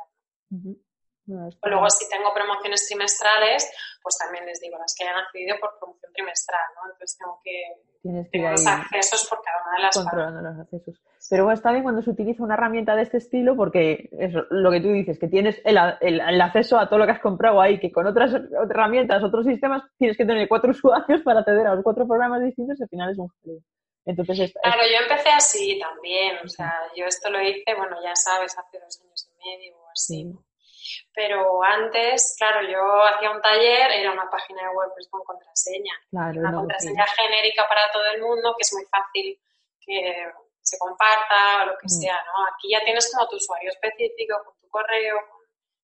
luego, 1.26 1.90
si 1.90 2.10
tengo 2.10 2.34
promociones 2.34 2.86
trimestrales, 2.88 3.72
pues 4.02 4.18
también 4.18 4.46
les 4.46 4.60
digo 4.60 4.78
las 4.78 4.94
que 4.98 5.06
hayan 5.06 5.24
accedido 5.24 5.56
por 5.60 5.78
promoción 5.80 6.12
trimestral, 6.14 6.62
¿no? 6.76 6.92
Entonces 6.92 7.18
tengo 7.18 7.40
que 7.44 8.30
tener 8.32 8.52
los 8.52 8.68
accesos 8.68 9.28
por 9.30 9.42
cada 9.42 9.64
una 9.64 9.78
de 9.78 9.84
las 9.84 9.96
controlando 9.96 10.42
los 10.42 10.60
accesos. 10.60 11.02
Pero 11.30 11.46
bueno, 11.46 11.56
está 11.56 11.72
bien 11.72 11.84
cuando 11.84 12.02
se 12.02 12.10
utiliza 12.10 12.44
una 12.44 12.56
herramienta 12.56 12.96
de 12.96 13.04
este 13.04 13.18
estilo 13.18 13.56
porque 13.56 14.10
es 14.20 14.34
lo 14.50 14.72
que 14.72 14.82
tú 14.82 14.90
dices, 14.92 15.18
que 15.18 15.30
tienes 15.30 15.62
el, 15.64 15.78
el, 16.02 16.42
acceso 16.42 16.78
a 16.78 16.90
todo 16.90 17.00
lo 17.00 17.06
que 17.06 17.14
has 17.14 17.22
comprado 17.22 17.62
ahí, 17.62 17.80
que 17.80 17.92
con 17.92 18.06
otras, 18.06 18.34
herramientas, 18.34 19.24
otros 19.24 19.46
sistemas, 19.46 19.84
tienes 19.98 20.18
que 20.18 20.26
tener 20.26 20.50
cuatro 20.50 20.72
usuarios 20.72 21.22
para 21.22 21.40
acceder 21.40 21.68
a 21.68 21.76
los 21.76 21.84
cuatro 21.84 22.06
programas 22.06 22.44
distintos 22.44 22.78
y 22.80 22.84
al 22.84 22.90
final 22.90 23.12
es 23.12 23.18
un 23.18 23.32
Entonces, 24.06 24.54
claro, 24.62 24.82
yo 24.82 25.08
empecé 25.08 25.30
así 25.30 25.80
también, 25.80 26.38
o 26.44 26.48
sea, 26.50 26.74
yo 26.98 27.06
esto 27.06 27.30
lo 27.30 27.42
hice, 27.42 27.74
bueno, 27.78 27.96
ya 28.04 28.16
sabes, 28.16 28.58
hace 28.58 28.80
dos 28.80 29.00
años 29.02 29.30
y 29.32 29.50
medio 29.50 29.83
así. 29.94 30.34
Pero 31.14 31.64
antes, 31.64 32.36
claro, 32.38 32.68
yo 32.68 33.04
hacía 33.04 33.32
un 33.32 33.42
taller, 33.42 33.92
era 33.92 34.12
una 34.12 34.30
página 34.30 34.64
de 34.64 34.76
WordPress 34.76 35.08
con 35.10 35.24
contraseña. 35.24 35.94
una 36.12 36.54
contraseña 36.54 37.06
genérica 37.16 37.68
para 37.68 37.92
todo 37.92 38.06
el 38.14 38.22
mundo, 38.22 38.54
que 38.58 38.64
es 38.64 38.74
muy 38.74 38.86
fácil 38.86 39.40
que 39.80 40.26
se 40.62 40.78
comparta 40.78 41.64
o 41.64 41.66
lo 41.68 41.78
que 41.78 41.86
mm. 41.86 42.02
sea, 42.02 42.18
¿no? 42.26 42.46
Aquí 42.48 42.72
ya 42.72 42.84
tienes 42.84 43.12
como 43.12 43.28
tu 43.28 43.36
usuario 43.36 43.70
específico, 43.70 44.36
con 44.44 44.56
tu 44.60 44.68
correo, 44.70 45.18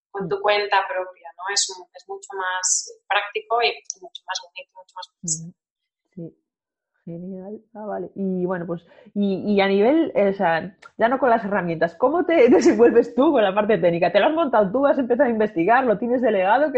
con 0.10 0.28
tu 0.28 0.40
cuenta 0.42 0.86
propia, 0.88 1.30
¿no? 1.38 1.54
Es, 1.54 1.68
es 1.94 2.04
mucho 2.08 2.30
más 2.36 2.92
práctico 3.08 3.62
y 3.62 3.72
mucho 4.02 4.22
más 4.26 4.40
bonito, 4.44 4.72
mucho 4.76 4.96
más 4.96 5.08
Sí, 5.26 6.36
genial. 7.10 7.60
Ah, 7.74 7.86
vale. 7.86 8.10
Y 8.16 8.46
bueno, 8.46 8.66
pues, 8.66 8.86
y, 9.14 9.54
y 9.54 9.62
a 9.62 9.68
nivel, 9.68 10.12
o 10.16 10.34
sea, 10.34 10.76
ya 10.98 11.08
no 11.08 11.20
con 11.20 11.30
las 11.30 11.44
herramientas, 11.44 11.96
¿cómo 11.96 12.26
te 12.26 12.34
desenvuelves 12.50 13.16
tú 13.16 13.32
con 13.32 13.44
la 13.44 13.54
parte 13.54 13.78
técnica? 13.78 14.12
¿Te 14.12 14.20
lo 14.20 14.28
has 14.28 14.34
montado 14.34 14.72
tú? 14.72 14.86
¿Has 14.86 14.98
empezado 14.98 15.28
a 15.28 15.32
investigar? 15.32 15.84
¿Lo 15.86 15.98
tienes 15.98 16.22
delegado? 16.22 16.72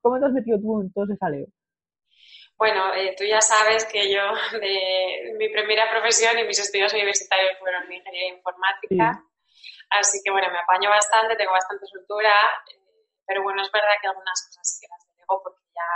¿Cómo 0.00 0.18
te 0.18 0.26
has 0.26 0.32
metido 0.32 0.58
tú 0.58 0.80
en 0.80 0.92
todo 0.92 1.04
ese 1.04 1.16
jaleo? 1.18 1.46
Bueno, 2.56 2.94
eh, 2.94 3.14
tú 3.18 3.24
ya 3.24 3.40
sabes 3.40 3.84
que 3.84 4.12
yo, 4.12 4.22
de 4.60 5.34
mi 5.38 5.48
primera 5.48 5.90
profesión 5.90 6.38
y 6.38 6.44
mis 6.44 6.58
estudios 6.58 6.92
universitarios 6.92 7.58
fueron 7.58 7.84
en 7.84 7.92
ingeniería 7.94 8.36
informática. 8.36 9.22
Así 9.90 10.20
que 10.24 10.30
bueno, 10.30 10.48
me 10.50 10.58
apaño 10.58 10.90
bastante, 10.90 11.36
tengo 11.36 11.52
bastante 11.52 11.86
soltura, 11.86 12.32
eh, 12.72 12.80
pero 13.26 13.42
bueno, 13.42 13.62
es 13.62 13.70
verdad 13.70 13.94
que 14.00 14.08
algunas 14.08 14.40
cosas 14.46 14.62
sí 14.64 14.80
que 14.80 14.90
las 14.90 15.06
delego 15.08 15.42
porque 15.42 15.62
ya 15.74 15.88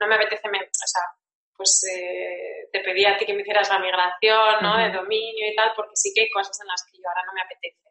no 0.00 0.06
me 0.08 0.14
apetece, 0.16 0.48
o 0.48 0.88
sea, 0.88 1.02
pues 1.56 1.82
eh, 1.90 2.68
te 2.72 2.80
pedí 2.80 3.04
a 3.04 3.16
ti 3.16 3.24
que 3.24 3.34
me 3.34 3.42
hicieras 3.42 3.68
la 3.70 3.78
migración, 3.78 4.62
¿no? 4.62 4.76
De 4.76 4.90
dominio 4.90 5.50
y 5.50 5.54
tal, 5.54 5.72
porque 5.74 5.96
sí 5.96 6.12
que 6.14 6.22
hay 6.22 6.30
cosas 6.30 6.58
en 6.60 6.68
las 6.68 6.84
que 6.84 6.98
yo 6.98 7.08
ahora 7.08 7.22
no 7.26 7.32
me 7.32 7.42
apetece 7.42 7.86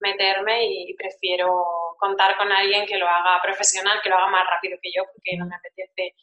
meterme 0.00 0.66
y, 0.66 0.94
prefiero 0.94 1.96
contar 1.98 2.36
con 2.36 2.50
alguien 2.52 2.86
que 2.86 2.96
lo 2.96 3.08
haga 3.08 3.40
profesional, 3.42 4.00
que 4.02 4.08
lo 4.08 4.16
haga 4.16 4.28
más 4.28 4.46
rápido 4.48 4.78
que 4.80 4.90
yo, 4.94 5.04
porque 5.04 5.36
no 5.36 5.46
me 5.46 5.56
apetece 5.56 6.14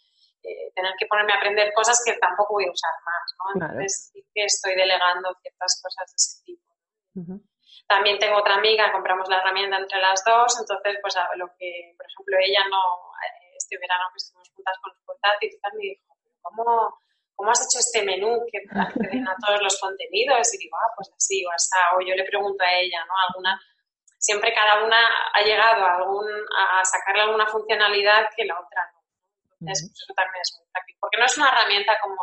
eh, 0.43 0.71
tener 0.73 0.93
que 0.97 1.05
ponerme 1.07 1.33
a 1.33 1.37
aprender 1.37 1.73
cosas 1.73 2.01
que 2.05 2.13
tampoco 2.13 2.53
voy 2.53 2.65
a 2.65 2.71
usar 2.71 2.93
más, 3.03 3.25
¿no? 3.37 3.67
Entonces 3.67 4.11
sí 4.13 4.25
que 4.33 4.45
estoy 4.45 4.75
delegando 4.75 5.35
ciertas 5.41 5.81
cosas 5.83 6.11
de 6.11 6.15
ese 6.15 6.43
tipo. 6.45 6.63
También 7.87 8.17
tengo 8.17 8.37
otra 8.37 8.55
amiga, 8.55 8.91
compramos 8.91 9.29
la 9.29 9.39
herramienta 9.39 9.77
entre 9.77 9.99
las 9.99 10.23
dos, 10.25 10.59
entonces, 10.59 10.97
pues, 11.01 11.15
a 11.17 11.29
lo 11.35 11.47
que, 11.57 11.93
por 11.97 12.05
ejemplo, 12.05 12.37
ella 12.41 12.63
no, 12.69 12.81
eh, 13.23 13.53
este 13.57 13.77
verano 13.77 14.05
que 14.11 14.17
estuvimos 14.17 14.49
juntas 14.55 14.77
con 14.81 14.91
los 14.91 15.01
portátiles, 15.05 15.59
me 15.73 15.81
dijo, 15.81 16.14
¿cómo, 16.45 16.99
¿cómo 17.35 17.51
has 17.51 17.65
hecho 17.65 17.79
este 17.79 18.05
menú 18.05 18.45
que 18.51 18.61
acceden 18.69 19.27
a 19.27 19.35
todos 19.45 19.61
los 19.61 19.79
contenidos? 19.81 20.53
Y 20.53 20.57
digo, 20.57 20.77
ah, 20.77 20.93
pues 20.95 21.09
así 21.15 21.43
o 21.45 21.51
así. 21.51 21.69
O 21.97 22.01
yo 22.05 22.13
le 22.15 22.23
pregunto 22.23 22.63
a 22.63 22.73
ella, 22.73 23.03
¿no? 23.05 23.13
Alguna, 23.27 23.59
siempre 24.17 24.53
cada 24.53 24.85
una 24.85 24.97
ha 25.33 25.41
llegado 25.41 25.83
a, 25.83 25.95
algún, 25.95 26.27
a 26.57 26.85
sacarle 26.85 27.23
alguna 27.23 27.47
funcionalidad 27.47 28.29
que 28.35 28.45
la 28.45 28.59
otra 28.59 28.81
no. 28.93 29.01
Entonces, 29.61 29.91
eso 29.91 30.13
también 30.13 30.41
es 30.41 30.55
muy 30.59 30.67
práctico. 30.71 30.99
Porque 31.01 31.17
no 31.17 31.25
es 31.25 31.37
una 31.37 31.49
herramienta 31.49 31.93
como, 32.01 32.21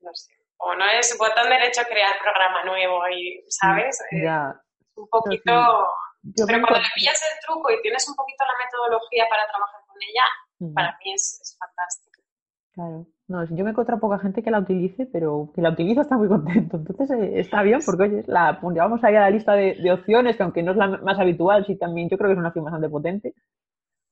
no 0.00 0.14
sé, 0.14 0.32
o 0.58 0.74
no 0.74 0.86
es 0.86 1.18
botón 1.18 1.50
derecho 1.50 1.82
crear 1.84 2.18
programa 2.22 2.64
nuevo 2.64 3.02
y, 3.08 3.44
¿sabes? 3.48 3.98
Mm, 4.12 5.02
un 5.02 5.08
poquito... 5.08 5.52
pero 6.46 6.60
cuando 6.62 6.78
le 6.78 6.88
pillas 6.94 7.20
el 7.30 7.38
truco 7.44 7.70
y 7.70 7.82
tienes 7.82 8.08
un 8.08 8.14
poquito 8.14 8.44
la 8.44 8.64
metodología 8.64 9.26
para 9.28 9.46
trabajar 9.48 9.80
con 9.86 9.96
ella, 10.00 10.72
para 10.74 10.96
mí 11.02 11.12
es, 11.12 11.40
es 11.42 11.56
fantástico. 11.58 12.11
Claro. 12.74 13.06
No, 13.28 13.44
yo 13.44 13.64
me 13.64 13.70
encuentro 13.70 14.00
poca 14.00 14.18
gente 14.18 14.42
que 14.42 14.50
la 14.50 14.60
utilice, 14.60 15.06
pero 15.06 15.50
que 15.54 15.62
la 15.62 15.70
utiliza 15.70 16.02
está 16.02 16.16
muy 16.16 16.28
contento. 16.28 16.76
Entonces 16.76 17.10
eh, 17.10 17.40
está 17.40 17.62
bien 17.62 17.80
porque, 17.84 18.04
oye, 18.04 18.24
la 18.26 18.58
vamos 18.62 19.04
ahí 19.04 19.16
a 19.16 19.20
la 19.20 19.30
lista 19.30 19.54
de, 19.54 19.74
de, 19.74 19.92
opciones, 19.92 20.36
que 20.36 20.42
aunque 20.42 20.62
no 20.62 20.72
es 20.72 20.76
la 20.76 20.88
más 20.88 21.18
habitual, 21.18 21.64
sí 21.66 21.76
también 21.76 22.08
yo 22.08 22.16
creo 22.16 22.28
que 22.28 22.32
es 22.32 22.38
una 22.38 22.48
opción 22.48 22.64
bastante 22.64 22.88
potente. 22.88 23.34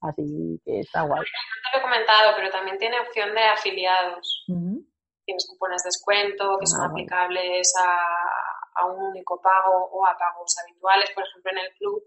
Así 0.01 0.61
que 0.65 0.81
está 0.81 1.03
guay. 1.03 1.21
No 1.21 1.25
te 1.25 1.77
lo 1.77 1.79
he 1.79 1.83
comentado, 1.83 2.33
pero 2.37 2.51
también 2.51 2.79
tiene 2.79 3.01
opción 3.01 3.35
de 3.35 3.45
afiliados. 3.45 4.45
Tienes 4.47 5.47
cupones 5.47 5.83
de 5.83 5.89
descuento 5.89 6.57
que 6.59 6.67
son 6.67 6.81
ah, 6.81 6.87
aplicables 6.87 7.73
a, 7.77 8.81
a, 8.81 8.87
un 8.87 9.13
único 9.13 9.41
pago 9.41 9.91
o 9.93 10.07
a 10.07 10.17
pagos 10.17 10.57
habituales. 10.65 11.11
Por 11.15 11.25
ejemplo, 11.25 11.53
en 11.53 11.59
el 11.59 11.73
club 11.77 12.03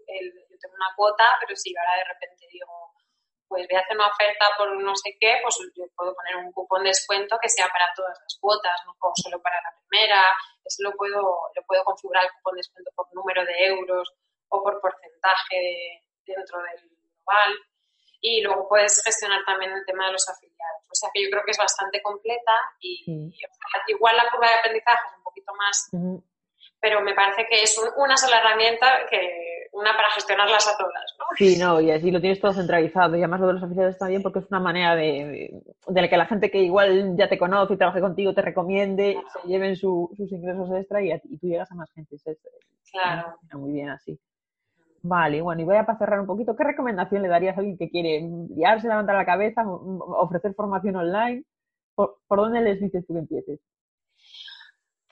yo 0.50 0.58
tengo 0.58 0.74
una 0.74 0.90
cuota, 0.96 1.24
pero 1.40 1.54
si 1.54 1.72
ahora 1.76 2.02
de 2.02 2.10
repente 2.12 2.44
digo, 2.52 2.93
pues 3.54 3.68
voy 3.70 3.76
a 3.78 3.80
hacer 3.86 3.96
una 3.96 4.08
oferta 4.08 4.46
por 4.58 4.66
no 4.82 4.96
sé 4.96 5.14
qué, 5.20 5.38
pues 5.40 5.54
yo 5.78 5.84
puedo 5.94 6.12
poner 6.12 6.34
un 6.42 6.50
cupón 6.50 6.82
de 6.82 6.88
descuento 6.88 7.38
que 7.40 7.48
sea 7.48 7.68
para 7.68 7.86
todas 7.94 8.18
las 8.18 8.36
cuotas, 8.40 8.82
no 8.84 8.94
solo 9.14 9.40
para 9.40 9.62
la 9.62 9.70
primera. 9.78 10.20
Eso 10.64 10.82
lo 10.82 10.92
puedo, 10.96 11.22
lo 11.54 11.62
puedo 11.62 11.84
configurar 11.84 12.24
el 12.24 12.32
cupón 12.32 12.54
de 12.56 12.66
descuento 12.66 12.90
por 12.96 13.06
número 13.14 13.44
de 13.44 13.66
euros 13.66 14.10
o 14.48 14.60
por 14.60 14.80
porcentaje 14.80 16.02
dentro 16.26 16.58
del 16.66 16.82
global 16.82 17.54
y 18.20 18.42
luego 18.42 18.66
puedes 18.66 19.00
gestionar 19.04 19.44
también 19.44 19.70
el 19.70 19.84
tema 19.86 20.06
de 20.06 20.12
los 20.12 20.28
afiliados. 20.28 20.82
O 20.90 20.94
sea 20.94 21.10
que 21.14 21.22
yo 21.22 21.30
creo 21.30 21.44
que 21.44 21.52
es 21.52 21.58
bastante 21.58 22.02
completa 22.02 22.58
y, 22.80 23.30
igual 23.86 24.16
la 24.16 24.30
curva 24.30 24.48
de 24.48 24.54
aprendizaje 24.54 25.06
es 25.06 25.16
un 25.18 25.22
poquito 25.22 25.52
más, 25.54 25.90
pero 26.84 27.00
me 27.00 27.14
parece 27.14 27.46
que 27.48 27.62
es 27.62 27.80
una 27.96 28.14
sola 28.14 28.40
herramienta 28.40 28.86
que 29.08 29.70
una 29.72 29.96
para 29.96 30.10
gestionarlas 30.10 30.68
a 30.68 30.76
todas, 30.76 31.16
¿no? 31.18 31.24
Sí, 31.34 31.56
no, 31.56 31.80
y 31.80 31.90
así 31.90 32.10
lo 32.10 32.20
tienes 32.20 32.38
todo 32.40 32.52
centralizado 32.52 33.16
y 33.16 33.20
además 33.20 33.40
lo 33.40 33.46
de 33.46 33.52
los 33.54 33.62
afiliados 33.62 33.96
también 33.96 34.22
porque 34.22 34.40
es 34.40 34.50
una 34.50 34.60
manera 34.60 34.94
de, 34.94 35.62
de, 35.86 36.08
que 36.10 36.16
la 36.18 36.26
gente 36.26 36.50
que 36.50 36.58
igual 36.58 37.16
ya 37.16 37.26
te 37.26 37.38
conoce 37.38 37.72
y 37.72 37.76
trabaje 37.78 38.02
contigo 38.02 38.34
te 38.34 38.42
recomiende, 38.42 39.16
se 39.32 39.48
lleven 39.48 39.76
sus 39.76 40.10
ingresos 40.18 40.68
extra 40.76 41.02
y, 41.02 41.10
y, 41.10 41.38
tú 41.38 41.46
llegas 41.46 41.72
a 41.72 41.74
más 41.74 41.90
gente. 41.92 42.16
claro. 42.92 43.38
Muy 43.54 43.72
bien 43.72 43.88
así. 43.88 44.20
Vale, 45.00 45.40
bueno, 45.40 45.62
y 45.62 45.64
voy 45.64 45.76
a 45.76 45.86
para 45.86 45.98
cerrar 45.98 46.20
un 46.20 46.26
poquito. 46.26 46.54
¿Qué 46.54 46.64
recomendación 46.64 47.22
le 47.22 47.28
darías 47.28 47.56
a 47.56 47.60
alguien 47.60 47.78
que 47.78 47.88
quiere 47.88 48.28
guiarse, 48.50 48.88
levantar 48.88 49.16
la 49.16 49.24
cabeza, 49.24 49.64
ofrecer 49.66 50.52
formación 50.52 50.96
online? 50.96 51.44
¿Por, 51.94 52.18
dónde 52.28 52.60
les 52.60 52.78
dices 52.78 53.06
tú 53.06 53.14
que 53.14 53.20
empieces? 53.20 53.60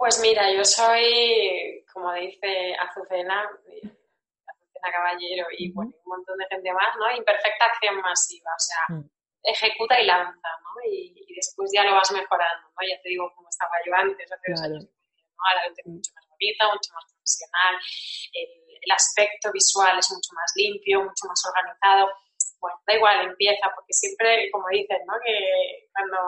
Pues 0.03 0.19
mira, 0.19 0.51
yo 0.51 0.65
soy, 0.65 1.87
como 1.93 2.13
dice 2.15 2.75
Azucena, 2.75 3.47
Azucena 3.47 4.91
Caballero 4.91 5.47
y 5.57 5.71
un 5.71 5.95
montón 6.05 6.37
de 6.39 6.47
gente 6.51 6.73
más, 6.73 6.91
¿no? 6.99 7.17
Imperfecta 7.17 7.67
acción 7.67 8.03
masiva, 8.03 8.51
o 8.51 8.59
sea, 8.59 8.97
mm. 8.97 9.09
ejecuta 9.45 10.01
y 10.01 10.07
lanza, 10.07 10.49
¿no? 10.59 10.91
Y, 10.91 11.15
después 11.37 11.71
ya 11.73 11.85
lo 11.85 11.95
vas 11.95 12.11
mejorando, 12.11 12.67
¿no? 12.67 12.83
Ya 12.83 13.01
te 13.01 13.11
digo 13.11 13.31
cómo 13.37 13.49
estaba 13.49 13.79
yo 13.87 13.95
antes, 13.95 14.27
hace 14.27 14.51
dos 14.51 14.63
años, 14.63 14.83
¿no? 14.83 15.43
Ahora 15.47 15.69
lo 15.69 15.75
tengo 15.77 15.95
mucho 15.95 16.11
más 16.17 16.27
bonita, 16.31 16.65
mucho 16.67 16.91
más 16.95 17.05
profesional, 17.07 17.75
el 18.83 18.91
aspecto 18.91 19.53
visual 19.53 19.99
es 20.01 20.11
mucho 20.11 20.31
más 20.35 20.51
limpio, 20.57 20.99
mucho 20.99 21.31
más 21.31 21.41
organizado. 21.47 22.11
Bueno, 22.59 22.77
da 22.89 22.95
igual, 22.95 23.27
empieza, 23.31 23.71
porque 23.71 23.93
siempre, 23.93 24.51
como 24.51 24.67
dicen, 24.67 24.99
¿no? 25.07 25.15
Que 25.23 25.87
cuando, 25.95 26.19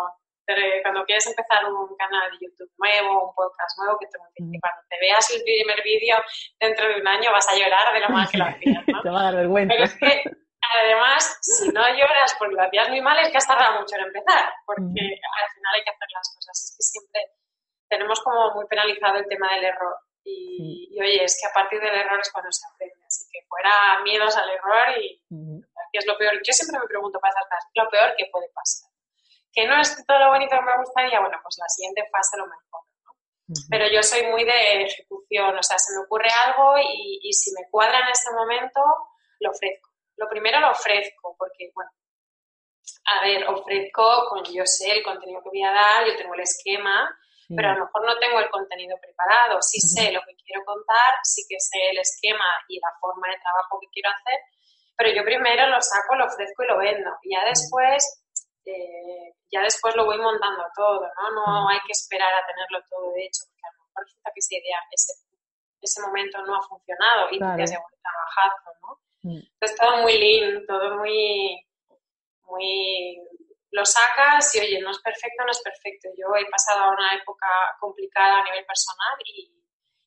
cuando 0.83 1.05
quieres 1.05 1.27
empezar 1.27 1.65
un 1.65 1.97
canal 1.97 2.31
de 2.31 2.47
YouTube 2.47 2.71
nuevo, 2.79 3.29
un 3.29 3.35
podcast 3.35 3.79
nuevo, 3.79 3.99
que 3.99 4.07
te, 4.07 4.19
cuando 4.61 4.81
te 4.89 4.97
veas 5.01 5.25
el 5.31 5.43
primer 5.43 5.83
vídeo 5.83 6.17
dentro 6.61 6.89
de 6.89 7.01
un 7.01 7.09
año 7.09 7.33
vas 7.33 7.49
a 7.49 7.57
llorar 7.57 7.95
de 7.95 8.01
lo 8.01 8.09
mal 8.09 8.29
que 8.29 8.39
lo 8.39 8.45
hacías, 8.51 8.85
¿no? 8.89 9.03
te 9.03 9.11
va 9.11 9.21
a 9.21 9.25
dar 9.25 9.37
vergüenza. 9.37 9.75
Pero 9.75 9.85
es 9.85 9.95
que, 9.95 10.23
además, 10.75 11.39
si 11.43 11.69
no 11.69 11.83
lloras 11.89 12.35
porque 12.39 12.55
lo 12.55 12.63
hacías 12.63 12.89
muy 12.91 13.01
mal, 13.01 13.19
es 13.19 13.31
que 13.31 13.39
has 13.39 13.47
tardado 13.47 13.81
mucho 13.81 13.97
en 13.97 14.05
empezar, 14.05 14.53
porque 14.67 14.83
al 14.83 15.49
final 15.55 15.75
hay 15.75 15.85
que 15.85 15.91
hacer 15.91 16.09
las 16.13 16.29
cosas. 16.35 16.57
Es 16.65 16.77
que 16.77 16.83
siempre 16.83 17.21
tenemos 17.89 18.21
como 18.21 18.55
muy 18.55 18.67
penalizado 18.67 19.17
el 19.19 19.29
tema 19.29 19.55
del 19.55 19.65
error. 19.65 19.97
Y, 20.27 20.97
oye, 20.99 21.23
es 21.23 21.39
que 21.39 21.47
a 21.47 21.53
partir 21.53 21.79
del 21.81 21.95
error 21.95 22.19
es 22.19 22.33
cuando 22.33 22.51
se 22.51 22.67
aprende. 22.67 22.97
Así 23.07 23.25
que 23.31 23.45
fuera 23.47 24.01
miedos 24.03 24.35
al 24.37 24.49
error 24.49 24.99
y 24.99 25.21
¿qué 25.93 25.99
es 25.99 26.07
lo 26.07 26.17
peor? 26.17 26.35
Yo 26.43 26.53
siempre 26.53 26.81
me 26.81 26.89
pregunto 26.89 27.21
para 27.21 27.33
esas 27.33 27.45
cosas, 27.45 27.71
lo 27.75 27.89
peor 27.91 28.15
que 28.17 28.27
puede 28.33 28.49
pasar. 28.55 28.94
Que 29.55 29.67
no 29.67 29.81
es 29.81 30.05
todo 30.07 30.19
lo 30.19 30.29
bonito 30.31 30.57
que 30.57 30.65
me 30.65 30.79
gustaría, 30.79 31.21
bueno, 31.21 31.39
pues 31.43 31.57
la 31.59 31.69
siguiente 31.69 32.03
fase 32.11 32.37
lo 32.37 32.47
mejor. 32.47 32.83
¿no? 33.07 33.13
Pero 33.71 33.87
yo 33.89 34.03
soy 34.03 34.27
muy 34.27 34.45
de 34.45 34.83
ejecución, 34.83 35.57
o 35.57 35.63
sea, 35.63 35.79
se 35.79 35.95
me 35.95 36.05
ocurre 36.05 36.29
algo 36.45 36.79
y, 36.79 37.21
y 37.23 37.33
si 37.33 37.53
me 37.53 37.69
cuadra 37.71 38.01
en 38.01 38.09
este 38.09 38.33
momento, 38.33 38.81
lo 39.41 39.51
ofrezco. 39.51 39.91
Lo 40.17 40.29
primero 40.29 40.61
lo 40.61 40.71
ofrezco, 40.71 41.37
porque, 41.39 41.71
bueno, 41.75 41.91
a 43.07 43.23
ver, 43.23 43.47
ofrezco, 43.49 44.29
con 44.29 44.45
yo 44.45 44.65
sé 44.65 44.93
el 44.93 45.03
contenido 45.03 45.43
que 45.43 45.51
voy 45.51 45.63
a 45.63 45.73
dar, 45.73 46.07
yo 46.07 46.17
tengo 46.17 46.35
el 46.35 46.41
esquema, 46.41 47.11
pero 47.49 47.69
a 47.71 47.75
lo 47.75 47.85
mejor 47.85 48.07
no 48.07 48.19
tengo 48.19 48.39
el 48.41 48.49
contenido 48.49 48.97
preparado, 49.01 49.61
sí 49.61 49.79
sé 49.81 50.13
lo 50.13 50.21
que 50.23 50.35
quiero 50.37 50.65
contar, 50.65 51.15
sí 51.23 51.43
que 51.49 51.61
sé 51.61 51.91
el 51.91 51.99
esquema 51.99 52.45
y 52.69 52.81
la 52.81 52.89
forma 53.01 53.29
de 53.29 53.41
trabajo 53.41 53.79
que 53.81 53.89
quiero 53.93 54.09
hacer, 54.11 54.41
pero 54.97 55.11
yo 55.13 55.25
primero 55.25 55.67
lo 55.69 55.81
saco, 55.81 56.15
lo 56.15 56.27
ofrezco 56.27 56.63
y 56.63 56.67
lo 56.67 56.79
vendo. 56.79 57.11
Y 57.23 57.35
ya 57.35 57.45
después, 57.45 58.24
eh, 58.67 59.35
ya 59.51 59.61
después 59.63 59.95
lo 59.97 60.05
voy 60.05 60.19
montando 60.19 60.65
todo, 60.75 61.01
¿no? 61.01 61.31
No 61.31 61.69
hay 61.69 61.79
que 61.87 61.93
esperar 61.93 62.33
a 62.33 62.47
tenerlo 62.47 62.81
todo 62.89 63.13
hecho, 63.17 63.45
porque 63.49 63.63
a 63.65 63.73
lo 63.77 63.85
mejor 63.85 64.05
resulta 64.05 64.31
que 64.35 64.41
esa 64.41 64.55
idea, 64.57 64.79
ese, 64.91 65.13
ese 65.81 66.01
momento 66.03 66.43
no 66.43 66.57
ha 66.57 66.63
funcionado 66.63 67.29
y 67.31 67.39
claro. 67.39 67.57
tienes 67.57 67.71
un 67.71 68.01
trabajazo, 68.01 68.71
¿no? 68.83 69.01
Entonces 69.25 69.79
todo 69.79 70.03
muy 70.03 70.19
lean, 70.19 70.67
todo 70.67 70.99
muy, 70.99 71.67
muy 72.43 73.21
lo 73.71 73.85
sacas 73.85 74.55
y 74.55 74.61
oye, 74.61 74.81
no 74.81 74.91
es 74.91 75.01
perfecto, 75.01 75.45
no 75.45 75.51
es 75.51 75.61
perfecto. 75.63 76.09
Yo 76.17 76.29
he 76.37 76.49
pasado 76.49 76.93
una 76.93 77.15
época 77.15 77.49
complicada 77.81 78.41
a 78.41 78.45
nivel 78.45 78.65
personal 78.67 79.19
y, 79.25 79.51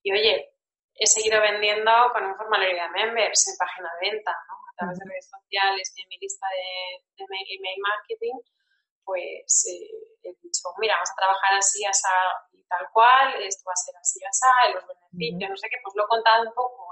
y 0.03 0.11
oye, 0.13 0.53
he 0.95 1.05
seguido 1.05 1.41
vendiendo 1.41 1.91
con 2.13 2.25
un 2.25 2.35
formulario 2.35 2.81
de 2.81 2.89
members 2.89 3.47
en 3.47 3.57
página 3.57 3.89
de 3.99 4.09
venta, 4.09 4.31
¿no? 4.31 4.66
Través 4.77 4.99
de 4.99 5.09
redes 5.09 5.29
sociales 5.29 5.93
y 5.95 6.01
en 6.01 6.09
mi 6.09 6.17
lista 6.17 6.47
de, 6.53 7.25
de 7.25 7.37
email 7.57 7.79
marketing, 7.81 8.37
pues 9.03 9.65
eh, 9.73 9.89
he 10.23 10.35
dicho, 10.43 10.69
mira, 10.77 10.95
vamos 10.95 11.11
a 11.11 11.15
trabajar 11.15 11.53
así, 11.55 11.83
así 11.85 12.07
y 12.53 12.63
tal 12.67 12.85
cual, 12.93 13.41
esto 13.41 13.63
va 13.65 13.73
a 13.73 13.81
ser 13.81 13.95
así, 13.97 14.19
así, 14.23 14.73
los 14.73 14.85
beneficios, 14.85 15.49
no 15.49 15.57
sé 15.57 15.67
qué, 15.69 15.77
pues 15.81 15.95
lo 15.95 16.05
he 16.05 16.07
contado 16.07 16.43
un 16.43 16.53
poco 16.53 16.87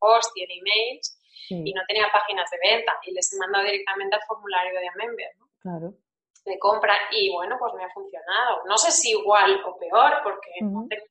post 0.00 0.32
y 0.34 0.42
en 0.42 0.50
emails 0.58 1.20
y 1.50 1.72
no 1.72 1.82
tenía 1.86 2.10
páginas 2.12 2.48
de 2.50 2.58
venta 2.62 2.92
y 3.04 3.12
les 3.12 3.32
he 3.32 3.38
mandado 3.38 3.64
directamente 3.64 4.16
al 4.16 4.22
formulario 4.22 4.80
de 4.80 4.90
Member, 4.96 5.30
¿no? 5.38 5.46
Claro. 5.60 5.94
De 6.44 6.58
compra 6.58 6.94
y 7.10 7.30
bueno, 7.32 7.56
pues 7.58 7.74
me 7.74 7.84
ha 7.84 7.90
funcionado. 7.90 8.64
No 8.66 8.78
sé 8.78 8.90
si 8.90 9.10
igual 9.10 9.62
o 9.64 9.76
peor 9.76 10.20
porque 10.22 10.50
no 10.62 10.86
tengo 10.88 11.04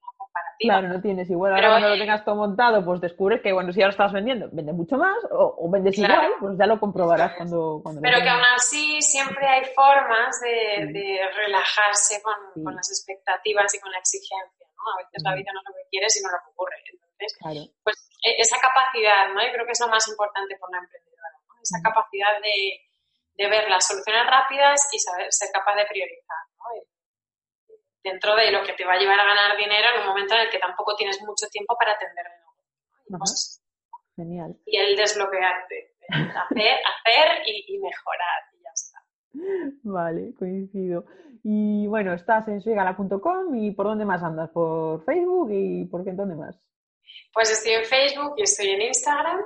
Claro, 0.60 0.90
no 0.90 1.02
tienes 1.02 1.30
igual. 1.30 1.56
Ahora 1.56 1.70
cuando 1.70 1.90
lo 1.90 1.98
tengas 1.98 2.26
todo 2.26 2.36
montado, 2.36 2.84
pues 2.84 3.00
descubres 3.00 3.42
que, 3.42 3.54
bueno, 3.54 3.72
si 3.72 3.82
ahora 3.82 3.92
estás 3.92 4.12
vendiendo, 4.12 4.50
vende 4.52 4.74
mucho 4.74 4.98
más 4.98 5.16
o, 5.32 5.70
vendes 5.72 5.98
igual, 5.98 6.34
pues 6.40 6.58
ya 6.60 6.66
lo 6.66 6.80
comprobarás 6.80 7.34
cuando, 7.38 7.80
cuando 7.82 8.02
Pero 8.02 8.20
que 8.20 8.28
aún 8.28 8.44
así 8.56 9.02
siempre 9.02 9.48
hay 9.48 9.64
formas 9.74 10.40
de, 10.42 11.20
relajarse 11.34 12.22
con, 12.22 12.64
con, 12.64 12.76
las 12.76 12.90
expectativas 12.92 13.74
y 13.74 13.80
con 13.80 13.92
la 13.92 14.00
exigencia, 14.00 14.68
¿no? 14.76 14.84
A 14.92 14.98
veces 14.98 15.24
la 15.24 15.36
vida 15.36 15.52
no 15.54 15.60
es 15.62 15.66
lo 15.66 15.74
que 15.76 15.90
quieres 15.90 16.20
y 16.20 16.24
no 16.24 16.30
lo 16.30 16.38
que 16.44 16.52
ocurre. 16.52 16.76
Entonces, 16.92 17.72
pues 17.84 18.10
e, 18.24 18.42
esa 18.42 18.58
capacidad, 18.60 19.32
¿no? 19.34 19.40
Yo 19.40 19.52
creo 19.54 19.66
que 19.66 19.72
es 19.72 19.80
lo 19.80 19.88
más 19.88 20.06
importante 20.08 20.58
por 20.60 20.72
la 20.72 20.80
emprendedora, 20.80 21.30
¿no? 21.48 21.56
Esa 21.64 21.80
capacidad 21.80 22.36
de, 22.44 22.84
de, 23.40 23.50
ver 23.50 23.70
las 23.70 23.88
soluciones 23.88 24.28
rápidas 24.28 24.88
y 24.92 25.00
saber, 25.00 25.32
ser 25.32 25.50
capaz 25.54 25.76
de 25.76 25.86
priorizar. 25.88 26.44
Dentro 28.10 28.36
de 28.36 28.52
lo 28.52 28.64
que 28.64 28.74
te 28.74 28.86
va 28.86 28.94
a 28.94 28.98
llevar 28.98 29.20
a 29.20 29.26
ganar 29.26 29.58
dinero 29.58 29.88
en 29.94 30.02
un 30.02 30.08
momento 30.08 30.34
en 30.36 30.42
el 30.42 30.50
que 30.50 30.60
tampoco 30.60 30.96
tienes 30.96 31.22
mucho 31.22 31.48
tiempo 31.52 31.76
para 31.78 31.94
atender 31.94 32.26
de 32.26 33.12
nuevo. 33.12 33.26
Genial. 34.16 34.56
Y 34.66 34.78
el 34.78 34.96
desbloquearte, 34.96 35.96
hacer, 36.10 36.78
hacer 37.06 37.42
y, 37.46 37.76
y 37.76 37.80
mejorar 37.80 38.44
y 38.54 38.64
ya 38.64 38.70
está. 38.74 39.00
Vale, 39.84 40.34
coincido. 40.38 41.06
Y 41.44 41.88
bueno, 41.88 42.14
estás 42.14 42.48
en 42.48 42.62
suigala.com 42.62 43.56
y 43.56 43.72
¿por 43.72 43.86
dónde 43.86 44.06
más 44.06 44.24
andas? 44.24 44.50
¿Por 44.50 45.04
Facebook 45.06 45.50
y 45.52 45.86
por 45.86 46.04
qué 46.04 46.12
dónde 46.12 46.36
más? 46.36 46.60
Pues 47.34 47.52
estoy 47.52 47.74
en 47.74 47.86
Facebook 47.86 48.34
y 48.38 48.44
estoy 48.44 48.70
en 48.70 48.82
Instagram 48.82 49.42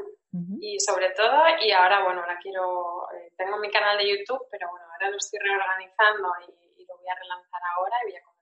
y 0.60 0.80
sobre 0.80 1.12
todo, 1.12 1.44
y 1.62 1.72
ahora, 1.72 2.04
bueno, 2.04 2.22
ahora 2.22 2.40
quiero, 2.42 3.08
eh, 3.14 3.32
tengo 3.38 3.60
mi 3.60 3.70
canal 3.70 4.00
de 4.00 4.10
YouTube, 4.10 4.42
pero 4.50 4.68
bueno, 4.72 4.86
ahora 4.92 5.12
lo 5.12 5.18
estoy 5.18 5.40
reorganizando 5.40 6.28
y, 6.48 6.64
lo 6.86 6.98
voy 6.98 7.08
a 7.08 7.16
relanzar 7.16 7.62
ahora 7.78 7.96
y 8.02 8.12
voy 8.12 8.16
a 8.18 8.33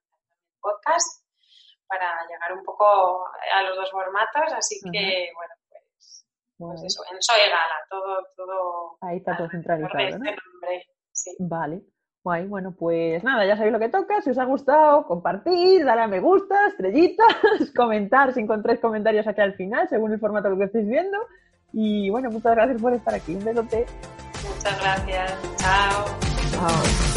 podcast 0.81 1.21
para 1.87 2.25
llegar 2.27 2.53
un 2.57 2.63
poco 2.63 3.25
a 3.53 3.63
los 3.63 3.75
dos 3.75 3.91
formatos, 3.91 4.53
así 4.53 4.79
que, 4.91 5.29
bueno, 5.35 5.53
pues, 5.69 6.25
pues 6.57 6.83
eso, 6.83 7.03
en 7.11 7.21
Soy 7.21 7.49
Gala, 7.49 7.85
todo, 7.89 8.27
todo. 8.35 8.97
Ahí 9.01 9.17
está 9.17 9.35
todo 9.35 9.49
centralizado, 9.49 9.99
este 9.99 10.17
nombre, 10.17 10.85
sí. 11.11 11.35
Vale. 11.39 11.81
Guay, 12.23 12.45
bueno, 12.45 12.75
pues 12.77 13.23
nada, 13.23 13.47
ya 13.47 13.55
sabéis 13.55 13.73
lo 13.73 13.79
que 13.79 13.89
toca. 13.89 14.21
Si 14.21 14.29
os 14.29 14.37
ha 14.37 14.45
gustado, 14.45 15.07
compartir, 15.07 15.83
darle 15.83 16.03
a 16.03 16.07
me 16.07 16.19
gusta, 16.19 16.67
estrellitas, 16.67 17.27
comentar 17.75 18.31
si 18.31 18.41
encontráis 18.41 18.79
comentarios 18.79 19.27
aquí 19.27 19.41
al 19.41 19.55
final, 19.55 19.89
según 19.89 20.13
el 20.13 20.19
formato 20.19 20.55
que 20.55 20.65
estéis 20.65 20.87
viendo. 20.87 21.17
Y 21.73 22.11
bueno, 22.11 22.29
muchas 22.29 22.53
gracias 22.53 22.79
por 22.79 22.93
estar 22.93 23.15
aquí. 23.15 23.33
Un 23.33 23.43
besote. 23.43 23.85
Muchas 24.47 24.81
gracias. 24.81 25.39
Chao. 25.57 26.05
Chao. 26.51 27.10